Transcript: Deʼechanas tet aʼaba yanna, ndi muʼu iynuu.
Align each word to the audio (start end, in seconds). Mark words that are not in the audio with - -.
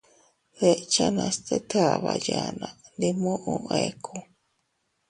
Deʼechanas 0.57 1.35
tet 1.47 1.69
aʼaba 1.81 2.13
yanna, 2.27 2.67
ndi 2.95 3.07
muʼu 3.21 3.53
iynuu. 3.77 4.21